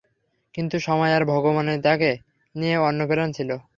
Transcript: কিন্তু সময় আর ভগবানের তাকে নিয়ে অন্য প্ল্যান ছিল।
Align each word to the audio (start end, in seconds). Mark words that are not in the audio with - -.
কিন্তু 0.55 0.75
সময় 0.79 1.11
আর 1.13 1.23
ভগবানের 1.25 1.79
তাকে 1.81 2.11
নিয়ে 2.55 2.75
অন্য 2.79 2.99
প্ল্যান 3.07 3.29
ছিল। 3.31 3.49